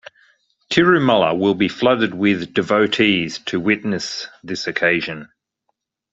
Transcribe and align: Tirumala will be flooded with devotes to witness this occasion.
Tirumala 0.71 1.37
will 1.37 1.53
be 1.53 1.67
flooded 1.67 2.15
with 2.15 2.55
devotes 2.55 3.37
to 3.37 3.59
witness 3.59 4.25
this 4.43 4.65
occasion. 4.65 5.29